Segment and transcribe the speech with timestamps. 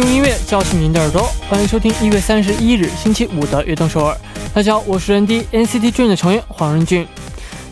[0.00, 4.16] 用音乐叫醒您的耳朵，欢迎收听一月三十一日星期五的悦动首尔。
[4.54, 7.06] 大家好，我是人 D NCT Dream 的成员黄仁俊。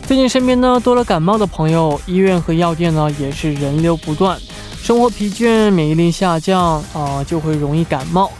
[0.05, 4.37] 最近身边呢多了感冒的朋友，医院和药店呢也是人流不断，
[4.79, 8.31] 生活疲倦，免疫力下降啊，就会容易感冒。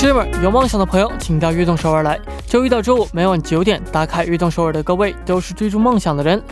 [0.00, 2.18] We're Dreamer，有梦想的朋友，请到悦动首尔来。
[2.46, 6.42] 周一到周五每晚九点打卡悦动首尔的各位，都是追逐梦想的人。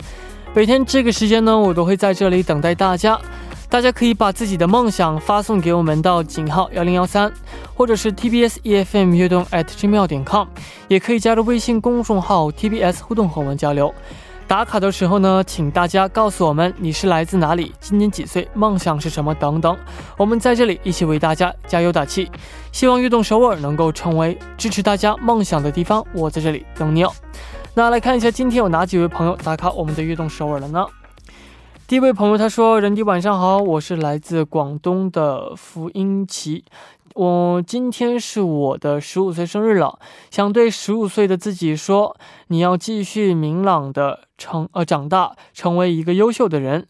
[0.53, 3.19] 每天这个时间呢，我都会在这里等待大家。
[3.67, 7.31] 大家可以把自己的梦想发送给我们到井号幺零幺三，
[7.73, 10.47] 或者是 TBS EFM 悦动 at gmail 点 com，
[10.87, 13.91] 也可以加入微信公众号 TBS 互动和我们交流。
[14.49, 19.77] 打卡的时候呢，请大家告诉我们你是来自哪里，今年几岁，梦想是什么等等。
[20.17, 22.27] 我们在这里一起为大家加油打气，
[22.71, 26.03] 希望悦动首尔能够成为支持大家梦想的地方。
[26.15, 27.11] 我在这里等你哦。
[27.75, 30.83] 那来看一下今天有哪几位朋友打卡我们的悦动首尔了呢？
[31.85, 36.65] 第一位朋友他说：“人迪晚上好，我是来自广东的福音奇。”
[37.19, 39.99] 我今天是我的十五岁生日了，
[40.31, 42.15] 想对十五岁的自己说，
[42.47, 46.87] 你要继续明朗的成呃长大，成为一个优秀的人。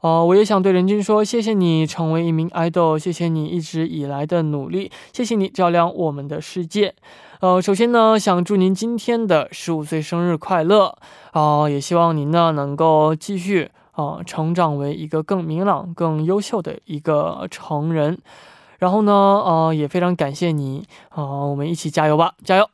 [0.00, 6.94] 哦，我也想对任君说，谢谢你成为一名 idol，谢谢你一直以来的努力，谢谢你照亮我们的世界。
[7.40, 10.96] 呃，首先呢，想祝您今天的十五岁生日快乐
[11.32, 11.68] 啊！
[11.68, 18.16] 也希望您呢能够继续啊成长为一个更明朗、更优秀的一个成人。
[18.78, 22.68] 然后呢，呃，也非常感谢你啊，我们一起加油吧，加油！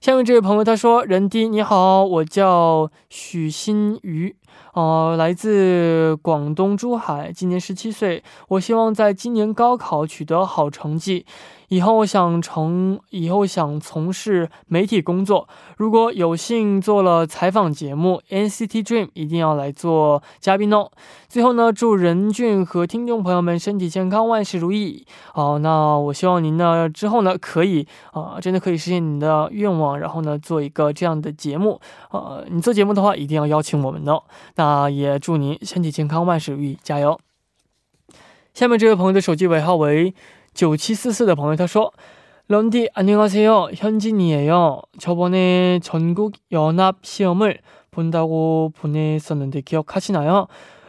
[0.00, 4.36] 下面这位朋友他说：“任迪你好，我叫许新宇。”
[4.74, 8.22] 呃，来自广东珠海，今年十七岁。
[8.48, 11.24] 我希望在今年高考取得好成绩。
[11.68, 20.90] 以后想从以后想从事媒体工作，如果有幸做了采访节目，NCT Dream 一定要来做嘉宾哦。
[21.28, 25.04] 最后呢，祝任俊和听众朋友们身体健康，万事如意。
[25.32, 31.80] 好，那我希望您呢之后呢可以啊，真的可以实现你的愿望，然后呢做一个这样的节目。
[32.10, 34.22] 呃，你做节目的话，一定要邀请我们哦。
[34.54, 37.18] 那也祝您身体健康，万事如意，加油。
[38.54, 40.14] 下面这位朋友的手机尾号为。
[40.64, 41.90] 9744的 방을 타쇼
[42.48, 47.58] 런디 안녕하세요 현진이에요 저번에 전국 연합 시험을
[47.90, 50.46] 본다고 보냈었는데 기억하시나요?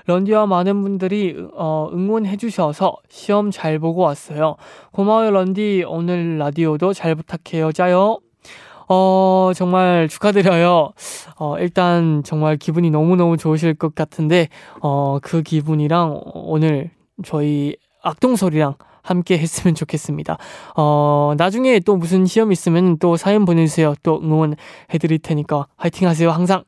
[0.07, 4.55] 런디와 많은 분들이 어, 응원해 주셔서 시험 잘 보고 왔어요.
[4.91, 8.19] 고마워요 런디 오늘 라디오도 잘 부탁해요 짜요.
[8.87, 10.91] 어, 정말 축하드려요.
[11.39, 14.47] 어, 일단 정말 기분이 너무너무 좋으실 것 같은데,
[14.81, 16.91] 어, 그 기분이랑 오늘
[17.25, 18.75] 저희 악동소리랑
[19.06, 20.38] 함께 했으면 좋겠습니다.
[20.76, 23.94] 어, 나중에 또 무슨 시험 있으면 또 사연 보내주세요.
[24.02, 26.30] 또 응원해드릴 테니까 화이팅 하세요.
[26.30, 26.64] 항상.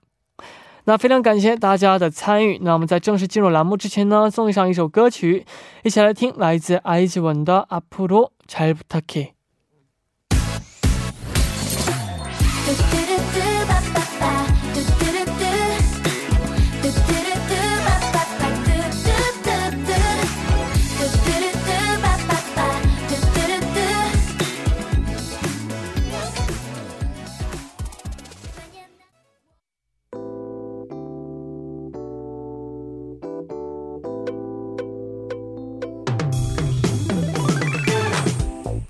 [0.87, 2.59] 那非常感谢大家的参与。
[2.61, 5.47] 那我们在正式进入栏目之前呢，送上一首歌曲，
[5.83, 6.79] 一起来听来自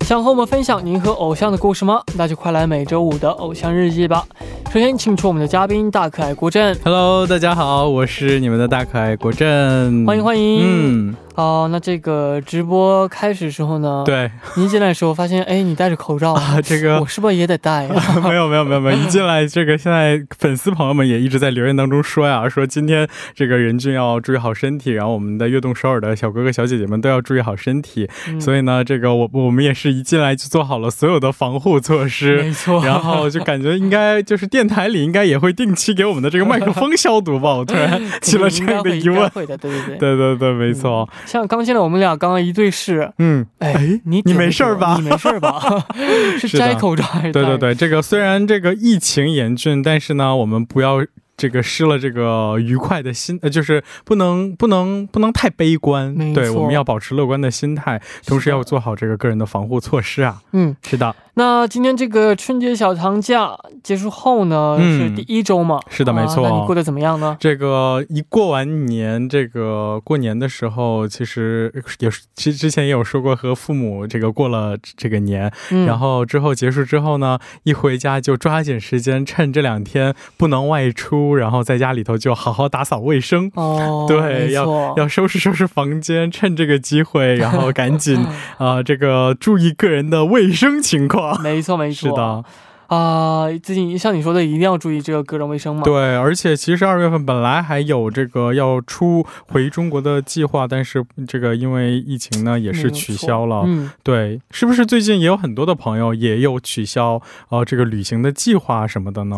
[0.09, 2.01] 想和我们分享您和偶像的故事吗？
[2.17, 4.25] 那就快来每周五的偶像日记吧。
[4.73, 6.75] 首先，请出我们的嘉宾大可爱国振。
[6.83, 10.61] Hello，大家好，我是你们的大可爱国振，欢迎欢迎。
[10.63, 11.15] 嗯。
[11.39, 14.03] 哦，那这个直播开始时候呢？
[14.05, 17.93] 对， 您进来的时候发现，哎，你戴着口罩啊，这个我是不是也得戴 呀？
[18.21, 37.55] 没有没有没有没有，一进来这个现在粉丝朋友们也一直在留言当中说呀，说今天这个任俊要注意好身体，然后我们的悦动首尔的小哥哥小姐姐们都要注意好身体，所以呢，这个我我们也是一进来就做好了所有的防护措施，没错，然后就感觉应该就是电台里应该也会定期给我们的这个麦克风消毒吧？
[37.55, 41.07] 我突然 起了这样的疑问，会的，对对对，对对对，没错。
[41.29, 42.17] 像刚进来我们俩。
[42.17, 44.95] 刚刚一对视，嗯，哎，你你没事吧？
[44.99, 45.85] 你没事吧？
[46.41, 47.31] 是摘口罩还是？
[47.31, 51.05] 对对对，这个虽然这个疫情严峻，但是呢，我们不要。
[51.39, 60.41] 这个失了这个愉快的心，呃，就是不能不能不能太悲观，对，我们要保持乐观的心态，同时要做好这个个人的防护措施啊。
[60.51, 61.15] 嗯，是的。
[61.35, 65.79] 那今天这个春节小长假结束后呢，是第一周嘛？
[65.89, 66.43] 是的，没错。
[66.43, 67.37] 那你过得怎么样呢？
[67.39, 75.49] 这个一过完年，这个过年的时候，其实也其实之前也有说过，和父母这个过了这个年，
[75.87, 81.28] 然后之后结束之后呢，一回家就抓紧时间，趁这两天不能外出。
[81.35, 88.25] 然后在家里头就好好打扫卫生哦， 对，要要收拾收拾房间，趁这个机会，然后赶紧
[88.57, 91.39] 啊， 这个注意个人的卫生情况。
[91.43, 92.43] 没错，没错，是的
[92.87, 95.83] 啊，最近像你说的，一定要注意这个个人卫生嘛。
[95.83, 103.61] 对，而且其实二月份本来还有这个要出回中国的计划，但是这个因为疫情呢，也是取消了。
[103.67, 109.37] 嗯，对，是不是最近也有很多的朋友也有取消呃这个旅行的计划什么的呢？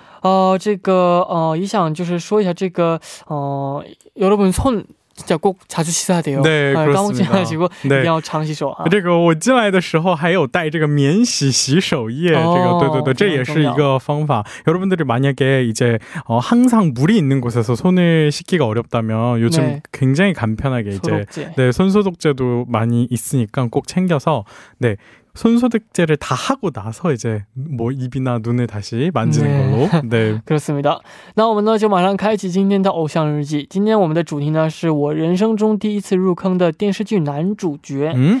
[0.22, 3.84] 呃，这个呃，也想就是说一下这个呃，
[4.16, 4.84] 여러분손
[5.16, 6.42] 진짜 꼭 자주 씻어야 돼요.
[6.42, 7.32] 네, 아, 까먹지 그렇습니다.
[7.32, 8.00] 마시고 네.
[8.00, 8.84] 一定要常洗手啊。
[8.90, 14.44] 这个我进来的时候还有带这个免洗洗手液，哦这个对对对，这也是一个方法。
[14.66, 19.82] 여러분들이 만약에 이제 어, 항상 물이 있는 곳에서 손을 씻기가 어렵다면 요즘 네.
[19.90, 21.54] 굉장히 간편하게 이제 소독제.
[21.56, 24.44] 네 손소독제도 많이 있으니까 꼭 챙겨서
[24.76, 24.96] 네
[25.34, 29.70] 손소독제를 다 하고 나서 이제 뭐 입이나 눈을 다시 만지는 네.
[29.70, 30.98] 걸로 네 克斯米的，
[31.34, 33.66] 那我们呢就马上开启今天的偶像日记。
[33.68, 38.40] 今天我们的主题呢是我人生中第一次入坑的电视剧男主角， 음?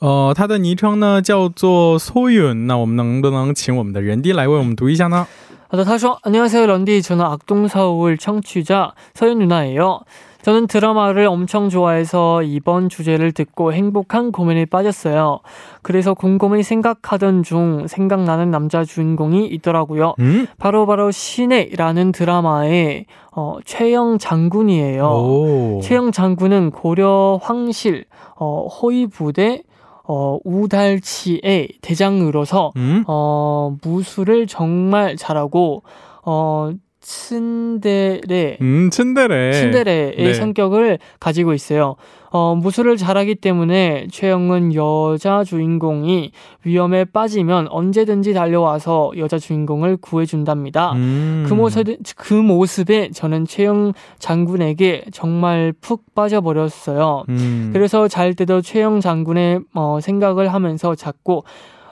[0.00, 5.26] 呃，他的昵称呢叫做소윤，那我们能不能请我们的人弟来为我们读一下呢？
[5.70, 10.00] 아,他说안녕하세요 런디 저는 악동서울 청취자 서윤 누나예요.
[10.42, 15.40] 저는 드라마를 엄청 좋아해서 이번 주제를 듣고 행복한 고민에 빠졌어요.
[15.80, 20.14] 그래서 곰곰이 생각하던 중 생각나는 남자 주인공이 있더라고요.
[20.18, 25.02] 嗯， 바로바로 신혜라는 드라마의 어, 최영 장군이에요.
[25.02, 28.04] 哦， 최영 장군은 고려 황실
[28.36, 29.62] 어, 호위 부대
[30.11, 35.83] 어, 우달치의 대장으로서 嗯 어, 무술을 정말 잘하고
[36.25, 39.53] 어, 츤데레 음, 츤데레.
[39.53, 40.33] 츤데레의 네.
[40.33, 41.95] 성격을 가지고 있어요.
[42.31, 46.31] 어, 무술을 잘하기 때문에 최영은 여자 주인공이
[46.63, 50.93] 위험에 빠지면 언제든지 달려와서 여자 주인공을 구해준답니다.
[50.93, 51.45] 음.
[51.47, 57.23] 그 모습, 그 모습에 저는 최영 장군에게 정말 푹 빠져버렸어요.
[57.29, 57.69] 음.
[57.73, 61.43] 그래서 잘 때도 최영 장군의 어, 생각을 하면서 자꾸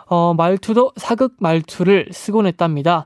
[0.10, 3.06] 어, 말투도 사극 말투를 쓰곤 했답니다.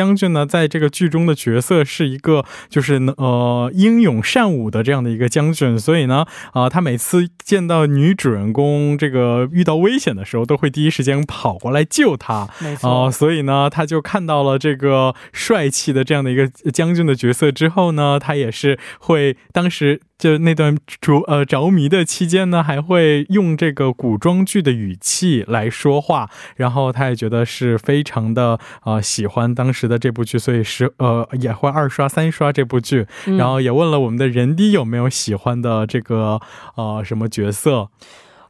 [0.15, 12.47] 军呢，在这个剧中的角色是一个就是呃英勇善武的这样的一个将军，所以呢，啊、他每次见到女主人公这个遇到危险的时候，都会第一时间跑过来救她。
[12.59, 33.37] 没哦、错，所以呢，他就看到了这个帅气的这样的一个将军的角色之后呢，他也是会当时就那段着呃着迷的期间呢，还会用这个古装剧的语气来说话，然后他也觉得是非常的呃喜欢当时的这部剧，所以是呃也会二刷三刷这部剧，嗯。
[33.37, 36.39] 然后也问了我们的人弟有没有喜欢的这个
[36.75, 37.89] 呃什么角色，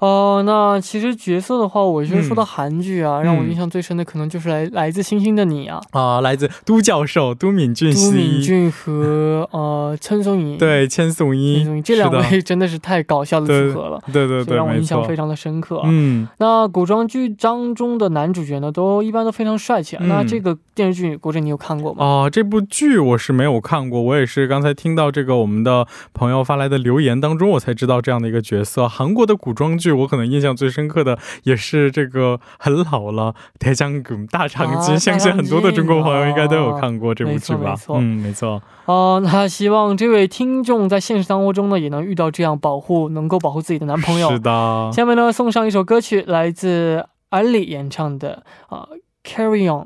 [0.01, 14.01] 哦，那其实角色的话，我觉得说到嗯韩剧啊，让我印象最深的可能就是来来自星星的你啊，啊、来自都教授都敏俊都敏，俊和 呃千颂伊，对千颂伊陈松伶这两位真的是太搞笑的组合了。
[14.11, 15.15] 对对对，让我印象非。
[15.15, 15.87] 常的深刻啊。
[15.91, 19.99] 嗯，那古装剧当中的男主角呢，都一般都非常帅气啊。
[20.01, 22.03] 嗯那这个电视剧，国振你有看过吗？
[22.03, 28.89] 啊，这部剧我是没有看过，我也是刚才听到这个我们的朋友发来的留言当中，我才知道这样的一个角色。
[28.89, 38.61] 韩国的古装剧，我可能印象最深刻的也是这个很老了《铁将军》大长今，啊相信很多的中国朋友应该都有看过这部剧吧嗯，没错。
[38.85, 44.39] 哦、那希望这位听众在现实生活中呢，也能遇到这样保护，能够保护自己的男朋友是。
[44.39, 48.87] 的，下面呢，送上一首歌曲，来自安利演唱的啊、
[49.23, 49.83] Carry On》。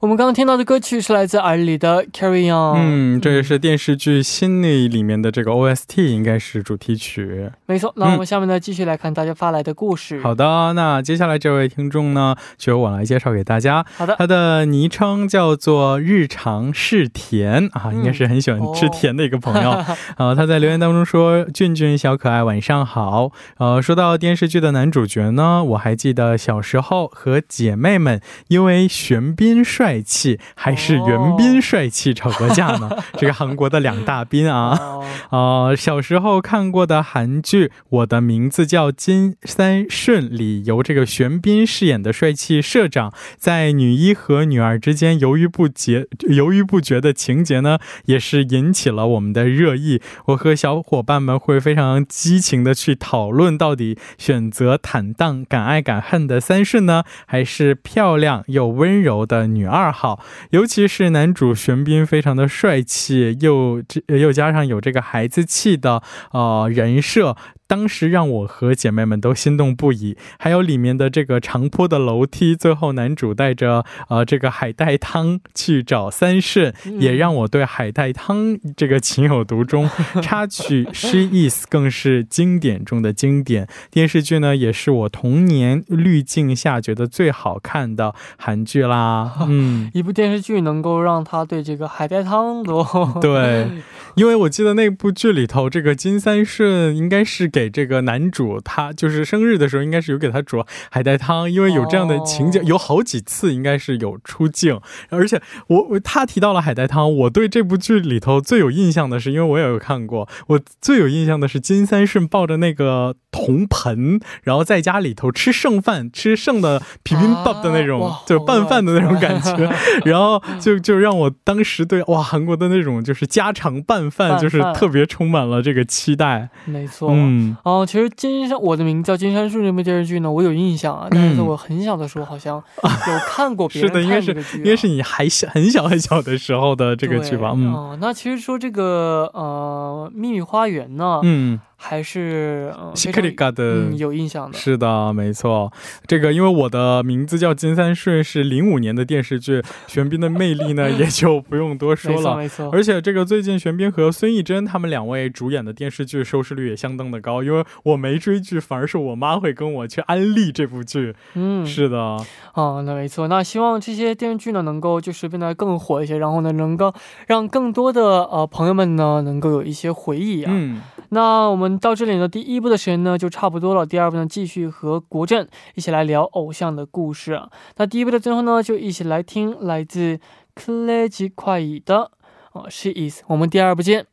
[0.00, 7.50] 我们刚刚听到的歌曲是来自耳里的 Carry On，嗯，这也是电视剧《心里》里面的这个 OST，应该是主题曲。
[7.64, 10.20] 没错，那我们下面呢，继续来看大家发来的故事。
[10.20, 13.86] 好的，那接下来这位听众呢，就由我来介绍给大家。
[13.96, 19.82] 好的，他的昵称叫做日常是甜啊，应该是很喜欢吃甜的一个朋友。
[20.18, 29.85] 呃，他在留言当中说：“俊俊小可爱，晚上好。”呃，说到电视剧的男主角呢，我还记得小时候和姐妹们因为玄彬帅。
[29.86, 32.90] 帅气还是袁彬帅气吵过架呢？
[33.16, 34.76] 这个韩国的两大彬啊，
[35.30, 50.02] 呃，小时候看过的韩剧《我的名字叫金三顺》里，由这个玄彬饰演的帅气社长，在女一和女二之间犹豫不决、犹豫不决的情节呢，也是引起了我们的热议。
[50.24, 59.75] 我和小伙伴们会非常激情的去讨论，到底选择坦荡、敢爱敢恨的三顺呢，还是漂亮又温柔的女二？
[59.76, 60.18] 二号，
[60.50, 66.02] 尤其是男主玄彬，非常的帅气，又这又加上有这个孩子气的
[66.32, 67.36] 呃人设。
[67.68, 79.90] 当时让我和姐妹们都心动不已，还有里面的这个长坡的楼梯，最后男主带着呃这个海带汤去找三顺，也让我对海带汤这个情有独钟。
[80.22, 83.66] 插曲《She Is》更是经典中的经典。
[83.90, 89.34] 电视剧呢，也是我童年滤镜下觉得最好看的韩剧啦。
[89.48, 92.84] 嗯，一部电视剧能够让他对这个海带汤都
[93.20, 93.66] 对，
[94.14, 97.50] 因为我记得那部剧里头，这个金三顺应该是。
[97.56, 119.72] 给这个男主，他就是生日的时候，应该是有给他煮海带汤，因为有这样的情节，有好几次应该是有出镜，而且我他提到了海带汤，我对这部剧里头最有印象的是，因为我也有看过，我最有印象的是金三顺抱着那个铜盆，然后在家里头吃剩饭，吃剩的皮皮밥的那种，就是拌饭的那种感觉，
[120.04, 126.50] 然后就就让我当时对哇韩国的那种就是家常拌饭，就是特别充满了这个期待。
[126.66, 127.45] 没错，嗯。
[127.62, 137.52] 哦，其实金山，我的名字叫金山树这部电视剧呢，我有印象啊，但是我很小的时候好像有看过别人 看这个剧，应该是你还小很小很小的时候的这个剧吧？
[137.54, 141.60] 嗯，那其实说这个呃秘密花园呢，嗯。
[141.78, 145.70] 还是西克里嘎的有印象的，是的，没错。
[146.06, 152.70] 这个因为我的名字叫金三顺，是零五年的电视剧，玄彬的魅力呢 也就不用多说了，没错。
[152.72, 161.14] 而且这个最近玄彬和孙艺珍他们两位主演的电视剧收视率也相当的高，因为我没追剧，反而是我妈会跟我去安利这部剧。
[161.34, 162.16] 嗯，是的。
[162.54, 163.28] 哦，那没错。
[163.28, 166.92] 那希望这些电视剧呢能够就是变得更火一些，然后呢能够
[167.26, 170.50] 让更多的呃朋友们呢能够有一些回忆啊。
[170.52, 170.80] 嗯。
[171.10, 173.86] 那我们到这里呢，第一部的时间呢就差不多了。
[173.86, 177.40] 第二部呢，继续和国振一起来聊偶像的故事。
[177.76, 180.18] 那第一部的最后呢，就一起来听来自
[180.56, 182.10] c l a g e 快语的
[182.52, 183.20] 哦，She Is》。
[183.28, 184.06] 我们第二部见。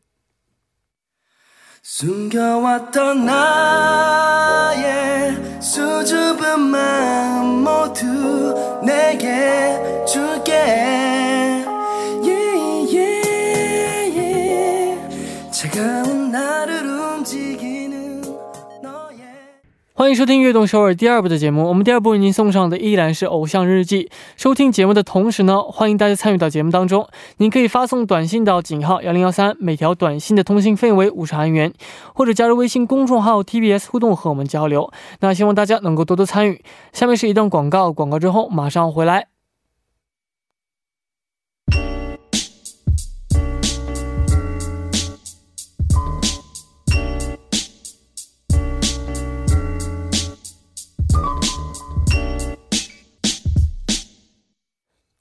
[19.95, 21.67] 欢迎收听《悦动首尔》第二部的节目。
[21.67, 24.06] 我们第二部为您送上的依然是《偶像日记》。
[24.36, 27.08] 收听节目的同时呢，欢迎大家参与到节目当中。
[27.38, 31.71] 您可以发送短信到井号幺零幺三，每条短信的通信费为五十韩元，
[32.15, 34.91] 或者加入微信公众号 TBS 互动和我们交流。
[35.19, 36.63] 那希望大家能够多多参与。
[36.91, 39.33] 下面是一段广告，广告之后马上回来。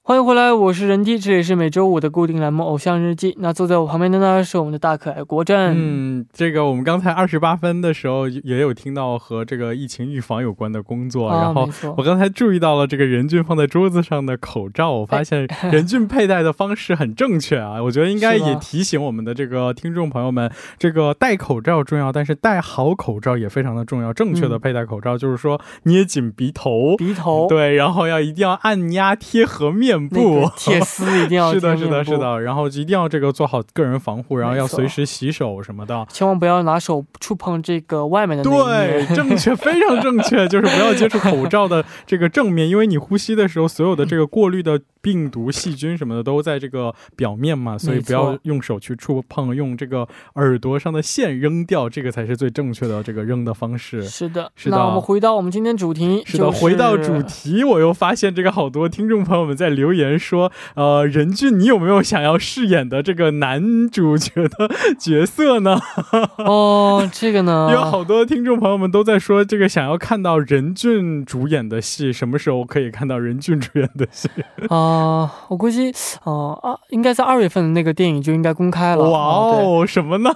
[0.05, 3.31] 欢迎回来，我是任弟，这里是每周五的固定栏目《偶像日记》。
[3.39, 5.77] 那坐在我旁边的呢是我们的大可爱国振。
[5.77, 24.13] 嗯，这个我们刚才二十八分的时候也有听到和这个疫情预防有关的工作，然后我刚才注意到了这个任俊放在桌子上的口罩，我发现任俊 佩戴的方式很正确啊，我觉得应该也提醒我们的这个听众朋友们，这个戴口罩重要，但是戴好口罩也非常的重要。
[24.13, 29.92] 正确的佩戴口罩就是说捏紧鼻头，鼻头对，然后要一定要按压贴合面。
[30.09, 38.45] 不，铁丝一定要 是的，是的，是的，然后一定要这个做好个人防护，然后要随时洗手什么的，千万不要拿手触碰这个外面的。
[38.45, 44.81] 对，正确， 非常正确，就是不要接触口罩的这个正面，因为你呼吸的时候，所有的这个过滤的。
[45.03, 54.01] 病毒、细菌什么的都在这个表面嘛，所以不要用手去触碰，用这个耳朵上的线扔掉，这个才是最正确的这个扔的方式。
[54.05, 54.77] 是的，是的。
[54.77, 56.23] 那我们回到我们今天主题。
[56.25, 59.82] 是的，回到主题，我又发现这个好多听众朋友们在留。
[59.83, 65.77] 留言说，呃，任俊，你有没有想要饰演的这个男主角的角色呢？
[66.39, 74.29] 哦，这个呢， 有好多听众朋友们都在说，这个想要看到任俊主演的戏，什么时候可以看到任俊主演的戏？
[74.71, 75.93] 啊，我估计，
[76.23, 79.11] 哦啊，应该在二月份那个电影就应该公开了。
[79.11, 80.31] 哇哦，什么呢？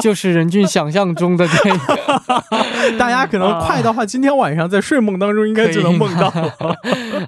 [0.00, 1.80] 就是任俊想象中的电影。
[2.98, 6.32] 大家可能快的话，今天晚上在睡梦当中应该就能梦到。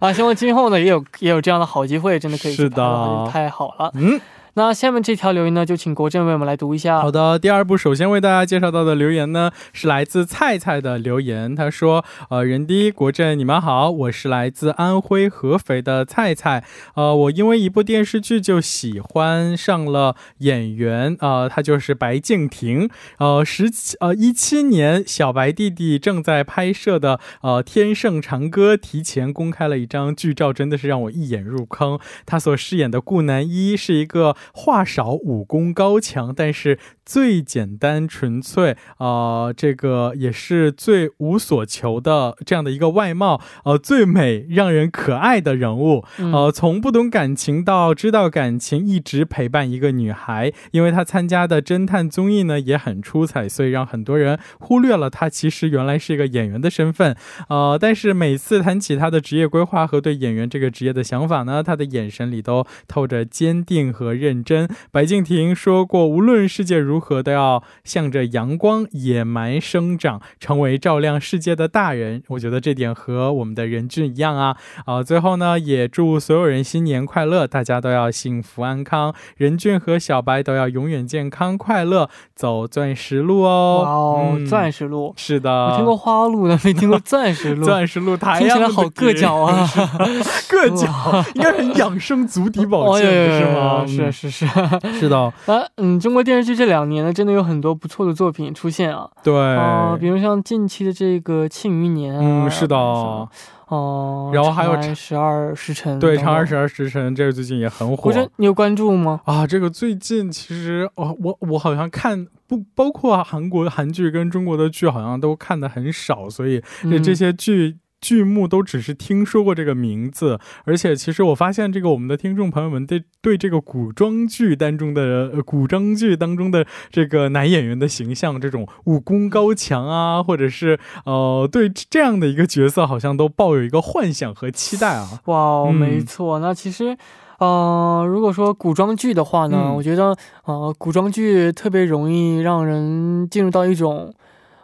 [0.01, 3.91] 啊，希望今后呢也有也有这样的好机会，真的可以是的，太好了。
[3.95, 4.21] 嗯。
[4.55, 7.01] 那下面这条留言呢，就请国政为我们来读一下。
[7.01, 11.55] 好的，第二部首先为大家介绍到的留言呢，是来自菜菜的留言。
[11.55, 16.65] 他说：“呃，人低国政，你们好，我是来自安徽合肥的菜菜。
[16.95, 22.91] 呃，我因为一部电视剧就喜欢上了演员，呃，他就是白敬亭。
[23.19, 31.99] 呃，十七呃一七年，小白弟弟正在拍摄的呃《天盛长歌》提前公开了一张剧照，真的是让我一眼入坑。
[32.27, 36.79] 他所饰演的顾南一是一个。”话少，武功高强，但是。
[37.03, 50.53] 最简单纯粹啊，这个也是最无所求的这样的一个外貌，呃，最美让人可爱的人物，呃，从不懂感情到知道感情，一直陪伴一个女孩。
[50.71, 57.17] 因为她参加的侦探综艺呢也很出彩，所以让很多人忽略了她其实原来是一个演员的身份。
[57.49, 64.69] 呃，但是每次谈起她的职业规划和对演员这个职业的想法呢，她的眼神里都透着坚定和认真。
[64.93, 72.23] 白敬亭说过，无论世界如何都要向着阳光野蛮生长，成为照亮世界的大人。
[72.29, 74.57] 我觉得这点和我们的任俊一样啊！
[74.87, 79.15] 啊，最后呢，也祝所有人新年快乐，大家都要幸福安康。
[79.37, 83.83] 任俊和小白都要永远健康快乐，走钻石路哦！
[83.85, 87.65] 哇哦，钻石路是的，我听过花路的，没听过 钻石路。
[87.65, 89.67] 钻石路，听起来好硌脚啊！
[90.49, 93.87] 硌脚，应该很养生，足底保健，是吗？
[93.87, 94.29] 是是是
[94.91, 95.19] 是是的。
[95.47, 99.09] 啊，嗯，中国电视剧这两年呢，真的有很多不错的作品出现啊。
[99.23, 108.13] 对，啊，比如像近期的这个《庆余年》啊，嗯，是的，哦，然后还有《十二时辰》，对，《长安十二时辰》这个最近也很火。
[108.37, 109.21] 你有关注吗？
[109.25, 116.63] 啊，这个最近其实，哦，我我好像看不包括韩国韩剧跟中国的剧，好像都看的很少，所以
[117.03, 117.77] 这些剧。
[118.01, 135.21] 剧目都只是听说过这个名字，而且其实我发现这个我们的听众朋友们对对这个古装剧当中的古装剧当中的这个男演员的形象，这种武功高强啊，或者是呃对这样的一个角色，好像都抱有一个幻想和期待啊。
[135.27, 136.39] 哇，没错。
[136.39, 136.97] 那其实，
[137.39, 144.15] 呃，如果说古装剧的话呢，我觉得呃古装剧特别容易让人进入到一种。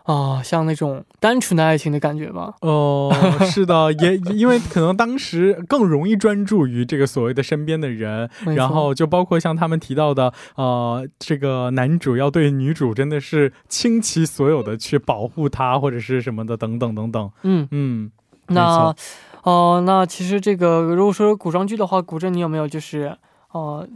[0.07, 2.55] 啊，像那种单纯的爱情的感觉吧。
[2.61, 3.13] 哦，
[3.51, 17.31] 是的，也因为可能当时更容易专注于这个所谓的身边的人，然后就包括像他们提到的，呃，这个男主要对女主真的是倾其所有的去保护她或者是什么的等等等等。
[17.43, 18.11] 嗯嗯，
[18.47, 18.95] 那
[19.43, 23.17] 哦，那其实这个如果说古装剧的话，古镇你有没有就是
[23.51, 23.87] 哦？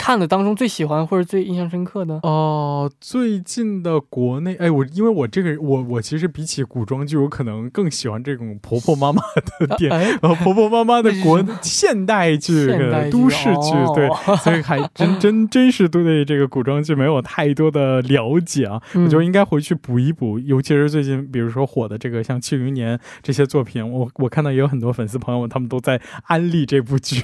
[0.00, 9.20] 看的当中最喜欢或者最印象深刻的哦，最近的国内哎，我因为我这个我我其实比起古装剧，我可能更喜欢这种婆婆妈妈
[9.58, 12.68] 的电，呃婆婆妈妈的国 现代剧、
[13.10, 14.08] 都市剧，对，
[14.38, 18.80] 所以还真真 真是对这个古装剧没有太多的了解啊。
[18.94, 27.22] 我觉得应该回去补一补，尤其是最近比如说火的这个像《庆余年》这些作品，我我看到也有很多粉丝朋友们他们都在安利这部剧。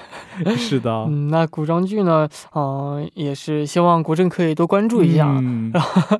[0.58, 2.09] 是的，嗯，那古装剧呢？
[2.10, 5.26] 呃，嗯，也是希望国政可以多关注一下，
[5.72, 6.18] 然后，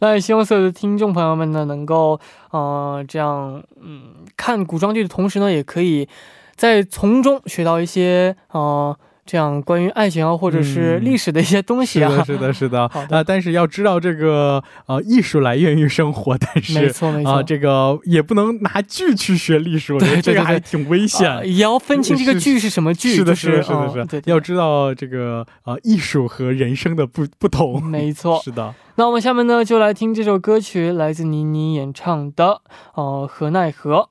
[0.00, 4.02] 那也希望所有的听众朋友们呢，能够，呃，这样，嗯，
[4.36, 6.08] 看古装剧的同时呢，也可以
[6.54, 8.96] 在从中学到一些，呃。
[9.30, 17.34] 这样关于爱情啊，或者是历史的一些东西啊，是的，是的， 啊，但是要知道这个呃，艺术来源于生活，但是没错没错。
[17.34, 28.74] 啊，这个也不能拿剧去学历史，我觉得这个还挺危险，也要分清这个剧是什么剧，是的，是的，是的，是，要知道这个呃，艺术和人生的不不同，没错，是的。
[28.96, 32.62] 那我们下面呢，就来听这首歌曲，来自倪妮演唱的
[32.96, 34.08] 呃，何奈何。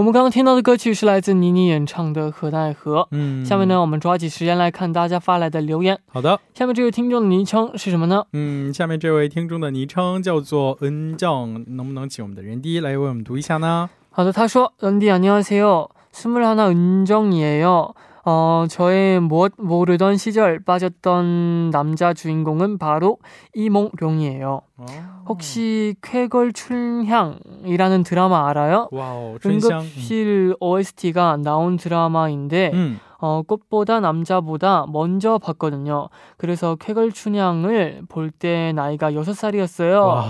[0.00, 3.00] 我 我们刚刚听到的歌曲是来自倪妮演唱的《何奈何》。
[3.10, 5.98] 嗯，下面呢，我们抓紧时间来看大家发来的留言。
[6.06, 8.22] 好的，下面这位听众的昵称是什么呢？
[8.32, 13.90] 嗯，下面这位听众的昵称叫做恩正，能不能请我们的人第一来为我们读一下呢？
[14.10, 17.94] 好的，他说：“런디안녕하세요， 21은정이에요。
[18.23, 23.17] 어, 저의 못 모르던 시절 빠졌던 남자 주인공은 바로
[23.55, 24.61] 이몽룡이에요.
[24.77, 25.23] 아.
[25.27, 28.87] 혹시 쾌걸 춘향이라는 드라마 알아요?
[28.91, 29.37] 와우,
[29.79, 32.99] 응급실 OST가 나온 드라마인데 음.
[33.19, 36.09] 어, 꽃보다 남자보다 먼저 봤거든요.
[36.37, 39.99] 그래서 쾌걸 춘향을 볼 때 나이가 6살이었어요.
[40.07, 40.25] 와.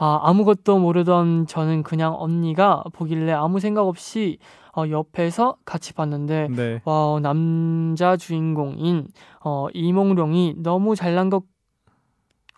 [0.00, 4.38] 아, 아무것도 모르던 저는 그냥 언니가 보길래 아무 생각 없이
[4.78, 6.80] 어, 옆에서 같이 봤는데 네.
[6.84, 9.08] 와 남자 주인공인
[9.44, 11.42] 어, 이몽룡이 너무 잘난 것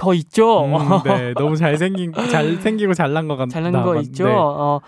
[0.00, 0.64] 거 있죠.
[0.64, 0.72] 음,
[1.04, 3.50] 네, 너무 잘생긴 잘생기고 잘난 것 같.
[3.50, 4.24] 잘난 거 있죠.
[4.24, 4.32] 네.
[4.34, 4.80] 어,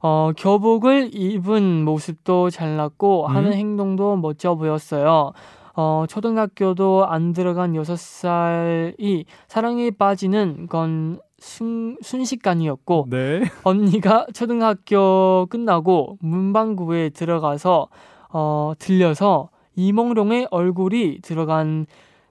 [0.00, 3.36] 어, 교복을 입은 모습도 잘났고 음?
[3.36, 5.32] 하는 행동도 멋져 보였어요.
[5.74, 13.40] 어, 초등학교도 안 들어간 6살이 사랑에 빠지는 건 순, 순식간이었고 네.
[13.64, 17.88] 언니가 초등학교 끝나고 문방구에 들어가서
[18.28, 21.86] 어, 들려서 이몽룡의 얼굴이 들어간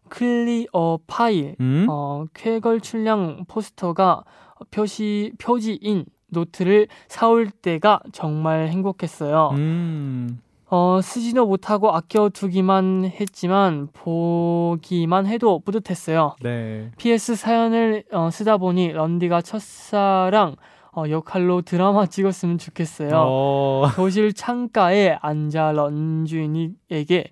[0.10, 1.88] 클리어 파일 음?
[1.90, 4.24] 어, 쾌걸 출량 포스터가
[4.72, 9.50] 표시 표지인 노트를 사올 때가 정말 행복했어요.
[9.54, 10.40] 음.
[10.72, 16.36] 어, 쓰지도 못하고 아껴두기만 했지만 보기만 해도 뿌듯했어요.
[16.42, 16.92] 네.
[16.98, 20.56] PS 사연을 어, 쓰다 보니 런디가 첫사랑
[20.92, 23.12] 어, 역할로 드라마 찍었으면 좋겠어요.
[23.14, 23.84] 어...
[23.96, 27.32] 교실 창가에 앉아 런쥔이에게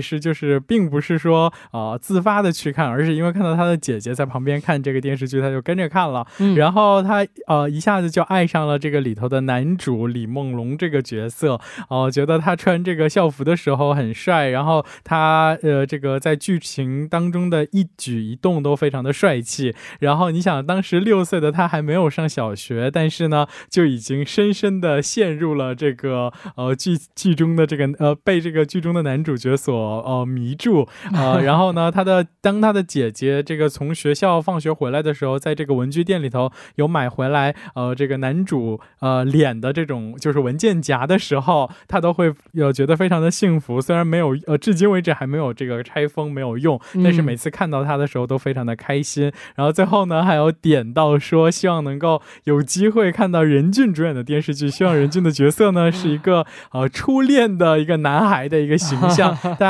[0.00, 6.26] 是就是并不是说，呃，自发的去看，而是因为看到他的姐姐在旁边看这个电视剧，他就跟着看了。
[6.56, 19.74] 然后他呃一下子就爱上了这个里头的男主李梦龙这个角色，哦，觉得他穿这个校服的时候很帅，然后他呃这个在剧情当中的一举一动都非常的帅气。
[20.00, 31.38] 然后你想，当时六岁的他还没有上小学，但是呢就已经深深的陷入了这个呃剧剧中的这个呃被这个剧中的男主角所呃迷住啊。
[31.42, 43.80] 然后呢，他的当他的姐姐这个从学校放学回来的时候，在这个文具店里头有买回来呃这个男主呃脸的这种就是文件夹的时候，他都会有觉得非常的幸福。
[43.80, 49.32] 虽然没有呃至今为止还没有这个拆封没有用，但是每次看到他的时候都非常的开心。
[49.54, 59.36] 然后最后呢，还有点到说希望能够有机会看到任俊主演的电视剧，希望任俊的角色呢是一个呃初恋的一个男孩的一个形象。
[59.58, 59.69] 大家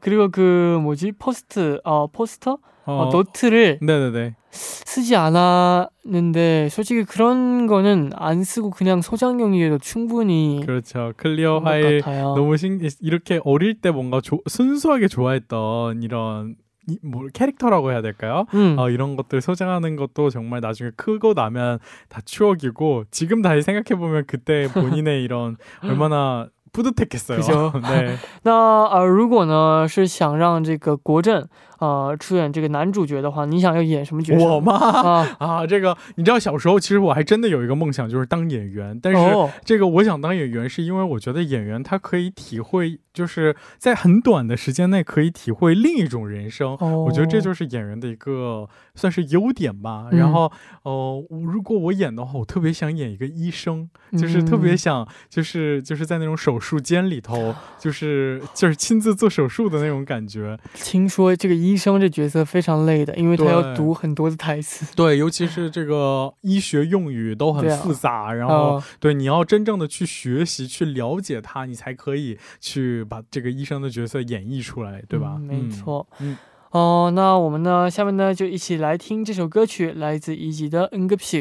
[0.00, 4.34] 그리고 그 뭐지 포스트 어 포스터 어, 어, 노트를 네네네.
[4.50, 12.80] 쓰지 않았는데 솔직히 그런 거는 안 쓰고 그냥 소장용이어도 충분히 그렇죠 클리어 파일 너무 신
[13.00, 16.56] 이렇게 어릴 때 뭔가 조, 순수하게 좋아했던 이런
[16.88, 18.46] 이, 뭐 캐릭터라고 해야 될까요?
[18.54, 18.76] 음.
[18.78, 24.24] 어, 이런 것들 소장하는 것도 정말 나중에 크고 나면 다 추억이고 지금 다시 생각해 보면
[24.26, 24.66] 그때
[25.06, 27.72] 본인의 이런 얼마나 不都太开心了？
[27.88, 28.16] 对。
[28.44, 28.52] 那
[28.86, 31.48] 呃，如果呢是想让这个国振
[31.80, 34.44] 呃出演这个男主角的话，你想要演什么角色？
[34.46, 34.72] 我吗？
[34.78, 38.98] 啊 啊，这个你知道，小时候其实我还真的有一个梦想，就是当演员。
[39.02, 39.20] 但是
[39.64, 46.76] 这个我想当演员，是因为我觉得演员他可以体会，就是在很短的时间内可以体会另一种人生。
[46.78, 50.06] 我觉得这就是演员的一个算是优点吧。
[50.12, 50.50] 然后
[50.84, 56.58] 哦，如果我演的话，我特别想演一个医生，就是特别想，就是就是在那种手。
[56.60, 60.58] 术间里头，就是就是亲自做手术的那种感觉。
[60.74, 64.86] 听说这个医生这角色非常累的，因为他要读很多的台词。
[64.94, 75.36] 对，尤其是这个 医学用语都很复杂，然后对你要真正的去学习、去了解它，你才可以去把这个医生的角色演绎出来，对吧？
[75.38, 76.06] 没错。
[76.20, 76.36] 嗯。
[76.70, 77.90] 哦，那我们呢？
[77.90, 81.38] 下面呢，就一起来听这首歌曲，来自一级的《恩格皮》。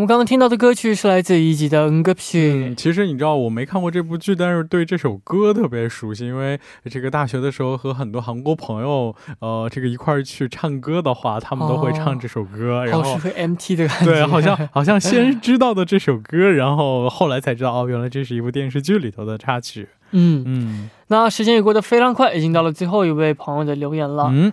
[0.00, 2.38] 们刚刚听到的歌曲是来自一级的《恩格皮》。
[2.52, 12.84] 嗯，其实你知道我没看过这部剧，但是对这首歌特别熟悉，因为这个大学的时候和很多韩国朋友，呃，这个一块儿去唱歌的话，他们都会唱这首歌。
[12.86, 14.04] 然后是 MT 的感觉。
[14.06, 19.86] 对，好像好像先知道的这首歌，然后后来才知道哦，原来这是一部电视剧里头的插曲。
[20.12, 20.90] 嗯嗯。
[21.08, 24.28] 那时间也过得非常快，已经到了最后一位朋友的留言了。
[24.32, 24.52] 嗯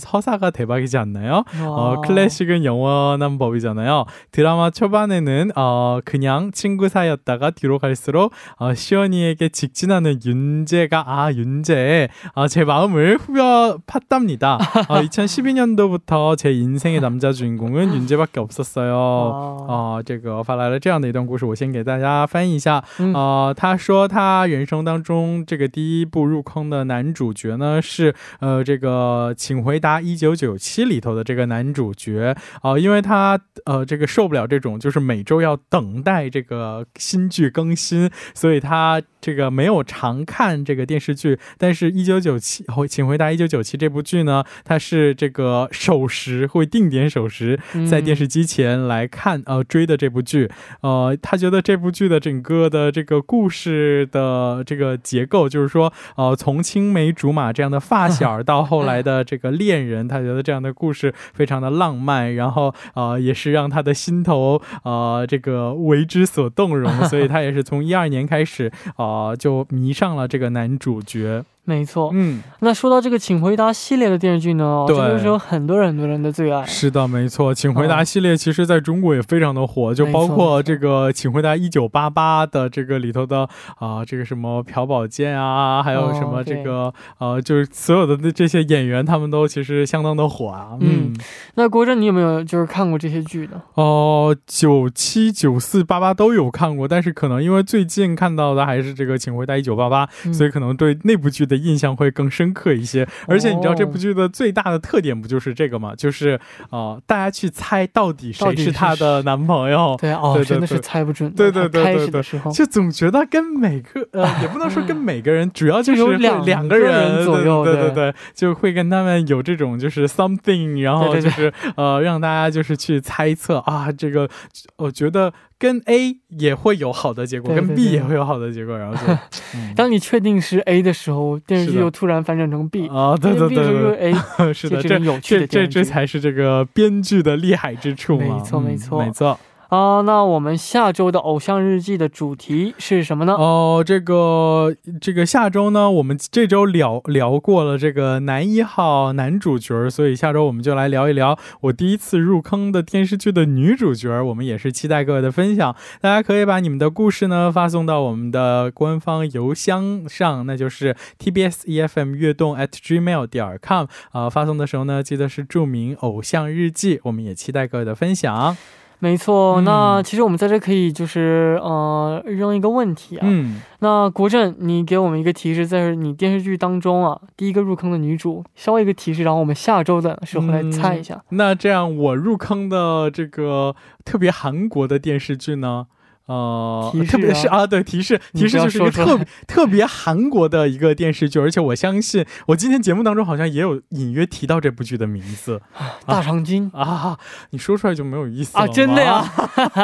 [0.00, 1.44] 서사가 대박이지 않나요?
[1.60, 4.04] 어, 클래식은 영원한 법이잖아요.
[4.32, 12.48] 드라마 초반에는 어, 그냥 친구 사이였다가 뒤로 갈수록 어, 시연이에게 직진하는 윤재가 아 윤재 어,
[12.48, 14.58] 제 마음을 후벼 팠답니다.
[14.88, 18.94] 어, 2012년도부터 제 인생의 남자 주인공은 윤재밖에 없었어요.
[18.94, 22.82] 어, 这个我发来了这样的一段故事，我先给大家翻译一下。
[23.14, 25.92] 呃，他说他人生当中这个第一。
[25.92, 32.37] 第一部入坑的男主角呢是呃这个《 请回答一九九七》里头的这个男主角。
[32.61, 41.37] 啊，因为他呃这个受不了这种就是每周要等待这个新剧更新，所以他这个没有常看这个电视剧。
[41.57, 47.59] 但是《一九九七》《请回答一九九七》这部剧呢，它是这个守时会定点守时
[47.89, 50.49] 在电视机前来看呃追的这部剧。
[50.79, 55.91] 呃，他觉得这部剧的整个的这个故事的这个结构就是说。
[56.15, 71.43] 呃，从青梅竹马这样的发小 到后来的这个恋人，他觉得这样的故事非常的浪漫，然后呃，也是让他的心头呃这个为之所动容， 所以他也是从一二年开始啊就迷上了这个男主角。
[71.69, 76.65] 没错，嗯，那说到这个《请回答》系列的电视剧呢，对，是有很多人很多人的最爱。
[76.65, 83.49] 是的，没错，《请回答》系列其实在中国也非常的火，就包括这个《请回答一九八八》的这个里头的
[83.79, 90.69] 啊，这个什么朴宝剑啊，还有什么这个呃，就是所有的这些演员，他们都其实相当的火啊。
[90.79, 91.13] 嗯，
[91.55, 93.61] 那国珍，你有没有就是看过这些剧的？
[93.73, 101.56] 哦，九七、九四、八八都有看过，但是可能因为最近看到的还是这个《请回答一九八八》，所以可能对那部剧的。
[101.57, 105.93] 印象会更深刻一些，而且你知道这部剧的最大的特点不就是这个吗？
[105.97, 106.39] 就是
[106.69, 109.97] 啊，大家去猜到底谁是她的男朋友？
[109.99, 111.29] 对哦，真的是猜不准。
[111.31, 124.29] 对对对对对，就总觉得跟每个呃， 也不能说跟每个人，主要就是两两个人左右，对对对，就会跟他们有这种就是 something，然后就是呃，让大家就是去猜测啊，这个
[124.77, 125.33] 我觉得。
[125.59, 129.13] 跟 A 也会有好的结果，跟 B 也会有好的结果，然后就，
[129.75, 134.13] 当你确定是 A 的时候，电视剧又突然反转成 B 啊，对对对对，A
[134.53, 139.05] 是的，这这这这才是这个编剧的厉害之处嘛，没错没错。
[139.05, 139.39] 没错。
[139.69, 143.33] 啊，那我们下周的偶像日记的主题是什么呢？
[143.33, 154.21] 哦，这个这个下周呢，我们这周聊聊过了这个男一号男主角，所以下周我们就来聊一聊我第一次入坑的电视剧的女主角。
[154.23, 167.01] 我们也是期待各位的分享，大家可以把你们的故事呢发送到我们的官方邮箱上，那就是 tbs efm 悦动 at gmail 点 com 啊，发送的时候呢，记得是注明偶像日记。
[167.03, 168.55] 我们也期待各位的分享。
[168.99, 173.27] 没错，那其实我们在这可以就是呃扔一个问题啊。
[173.29, 173.61] 嗯。
[173.79, 181.21] 那国政，你给我们一个提示，在你电视剧当中啊，第一个入坑的女主，稍微一个提示，然后我们下周的时候来猜一下。
[181.29, 185.85] 那这样，我入坑的这个特别韩国的电视剧呢？
[186.27, 195.61] 呃，特别是啊，对，提示提示就是一个特别特别韩国的一个电视剧，而且我相信我今天节目当中好像也有隐约提到这部剧的名字，
[196.05, 197.17] 大长今啊，
[197.51, 199.23] 你说出来就没有意思了啊，真的呀，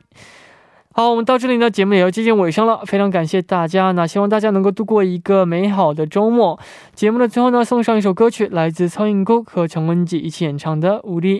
[0.93, 6.59] 好，我们到这里呢，节目也要接近尾声了，非常感谢大家，那希望大家能够度过一个美好的周末。
[6.93, 11.39] 节目的最后呢，送上一首歌曲，来自苍蝇谷和陈文吉一起演唱的《无力》。